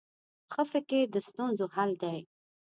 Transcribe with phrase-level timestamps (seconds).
[0.51, 2.19] ښه فکر د ستونزو حل دی.